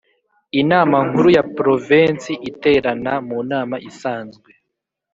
Inama 0.61 0.97
nkuru 1.07 1.29
ya 1.37 1.43
provensi 1.57 2.31
iterana 2.49 3.13
mu 3.27 3.39
nama 3.51 3.75
isanzwe 3.89 4.49